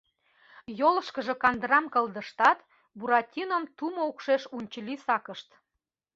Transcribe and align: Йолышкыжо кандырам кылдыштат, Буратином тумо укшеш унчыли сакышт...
Йолышкыжо 0.79 1.33
кандырам 1.43 1.85
кылдыштат, 1.93 2.59
Буратином 2.97 3.63
тумо 3.77 4.01
укшеш 4.09 4.43
унчыли 4.55 4.95
сакышт... 5.05 5.49